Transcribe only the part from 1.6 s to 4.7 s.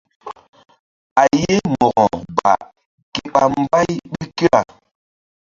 Mo̧ko ba ke ɓa mbay ɓil kira.